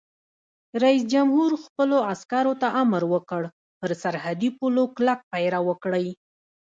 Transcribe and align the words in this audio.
رئیس 0.83 1.03
جمهور 1.13 1.51
خپلو 1.65 1.97
عسکرو 2.11 2.53
ته 2.61 2.67
امر 2.81 3.01
وکړ؛ 3.13 3.43
پر 3.79 3.89
سرحدي 4.03 4.49
پولو 4.57 4.83
کلک 4.95 5.19
پیره 5.31 5.59
وکړئ! 5.67 6.07